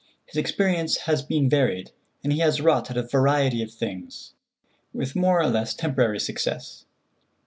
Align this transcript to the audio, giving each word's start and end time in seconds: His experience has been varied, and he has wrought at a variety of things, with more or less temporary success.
His 0.25 0.35
experience 0.39 0.97
has 1.05 1.21
been 1.21 1.47
varied, 1.47 1.91
and 2.23 2.33
he 2.33 2.39
has 2.39 2.59
wrought 2.59 2.89
at 2.89 2.97
a 2.97 3.03
variety 3.03 3.61
of 3.61 3.71
things, 3.71 4.33
with 4.93 5.15
more 5.15 5.39
or 5.39 5.45
less 5.47 5.75
temporary 5.75 6.19
success. 6.19 6.85